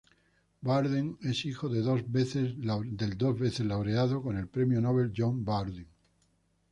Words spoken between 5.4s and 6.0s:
Bardeen.